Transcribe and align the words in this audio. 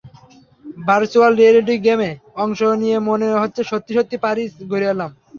Virtual 0.85 1.31
reality 1.35 1.75
গেমে 1.85 2.11
অংশ 2.43 2.59
নিয়ে 2.81 2.97
মনে 3.09 3.27
হচ্ছে 3.41 3.61
সত্যি 3.71 3.91
সত্যি 3.97 4.15
প্যারিস 4.23 4.51
ঘুরে 4.69 4.87
এলাম। 4.93 5.11